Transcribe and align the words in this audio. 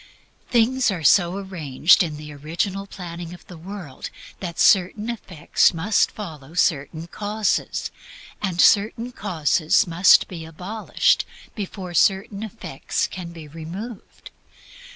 Things 0.49 0.89
are 0.89 1.03
so 1.03 1.37
arranged 1.37 2.01
in 2.01 2.17
the 2.17 2.33
original 2.33 2.87
planning 2.87 3.35
of 3.35 3.45
the 3.45 3.55
world 3.55 4.09
that 4.39 4.59
certain 4.59 5.11
effects 5.11 5.75
must 5.75 6.09
follow 6.09 6.55
certain 6.55 7.05
causes, 7.05 7.91
and 8.41 8.59
certain 8.59 9.11
causes 9.11 9.85
must 9.85 10.27
be 10.27 10.43
abolished 10.43 11.23
before 11.53 11.93
certain 11.93 12.41
effects 12.41 13.05
can 13.05 13.31
be 13.31 13.47
removed. 13.47 14.31